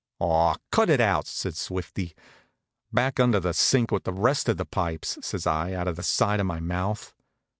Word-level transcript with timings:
"Aw, 0.19 0.55
cut 0.71 0.89
it 0.89 0.99
out!" 0.99 1.27
says 1.27 1.59
Swifty. 1.59 2.15
"Back 2.91 3.19
under 3.19 3.39
the 3.39 3.53
sink 3.53 3.91
with 3.91 4.03
the 4.03 4.11
rest 4.11 4.49
of 4.49 4.57
the 4.57 4.65
pipes," 4.65 5.19
says 5.21 5.45
I, 5.45 5.73
out 5.73 5.87
of 5.87 5.95
the 5.95 6.01
side 6.01 6.39
of 6.39 6.47
my 6.47 6.59
mouth. 6.59 7.13